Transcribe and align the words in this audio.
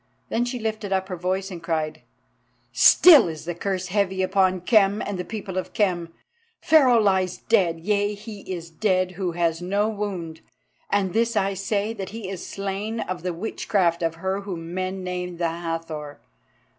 Then 0.29 0.45
she 0.45 0.57
lifted 0.57 0.91
up 0.91 1.09
her 1.09 1.15
voice 1.15 1.51
and 1.51 1.61
cried: 1.61 2.01
"Still 2.71 3.27
is 3.27 3.45
the 3.45 3.53
curse 3.53 3.89
heavy 3.89 4.23
upon 4.23 4.61
Khem 4.61 4.99
and 4.99 5.19
the 5.19 5.23
people 5.23 5.59
of 5.59 5.73
Khem. 5.73 6.11
Pharaoh 6.59 6.99
lies 6.99 7.37
dead; 7.37 7.79
yea, 7.79 8.15
he 8.15 8.41
is 8.51 8.71
dead 8.71 9.11
who 9.11 9.33
has 9.33 9.61
no 9.61 9.89
wound, 9.89 10.41
and 10.89 11.13
this 11.13 11.37
I 11.37 11.53
say, 11.53 11.93
that 11.93 12.09
he 12.09 12.27
is 12.27 12.43
slain 12.43 12.99
of 12.99 13.21
the 13.21 13.31
witchcraft 13.31 14.01
of 14.01 14.15
her 14.15 14.41
whom 14.41 14.73
men 14.73 15.03
name 15.03 15.37
the 15.37 15.49
Hathor. 15.49 16.19